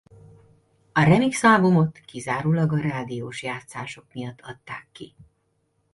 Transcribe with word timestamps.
A 0.91 1.03
remixalbumot 1.03 1.97
kizárólag 2.05 2.71
a 2.71 2.77
rádiós 2.79 3.43
játszások 3.43 4.05
miatt 4.13 4.41
adták 4.41 4.87
ki. 4.91 5.15